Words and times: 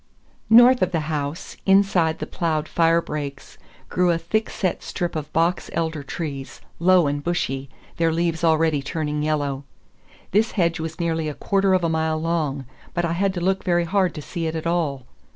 North 0.49 0.81
of 0.81 0.91
the 0.91 1.01
house, 1.01 1.57
inside 1.67 2.17
the 2.17 2.25
ploughed 2.25 2.67
fire 2.67 3.03
breaks, 3.03 3.59
grew 3.87 4.09
a 4.09 4.17
thick 4.17 4.49
set 4.49 4.81
strip 4.81 5.15
of 5.15 5.31
box 5.31 5.69
elder 5.73 6.01
trees, 6.01 6.59
low 6.79 7.05
and 7.05 7.23
bushy, 7.23 7.69
their 7.97 8.11
leaves 8.11 8.43
already 8.43 8.81
turning 8.81 9.21
yellow. 9.21 9.63
This 10.31 10.53
hedge 10.53 10.79
was 10.79 10.99
nearly 10.99 11.29
a 11.29 11.35
quarter 11.35 11.75
of 11.75 11.83
a 11.83 11.87
mile 11.89 12.19
long, 12.19 12.65
but 12.95 13.05
I 13.05 13.13
had 13.13 13.31
to 13.35 13.41
look 13.41 13.63
very 13.63 13.85
hard 13.85 14.15
to 14.15 14.23
see 14.23 14.47
it 14.47 14.55
at 14.55 14.65
all. 14.65 15.05